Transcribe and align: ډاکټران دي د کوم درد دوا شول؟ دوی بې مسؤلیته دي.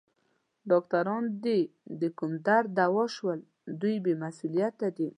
ډاکټران 0.69 1.23
دي 1.43 1.59
د 2.01 2.03
کوم 2.17 2.31
درد 2.47 2.69
دوا 2.79 3.03
شول؟ 3.15 3.39
دوی 3.81 3.95
بې 4.03 4.13
مسؤلیته 4.23 4.87
دي. 4.97 5.09